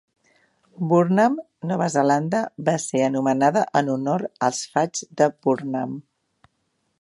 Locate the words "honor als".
3.97-4.63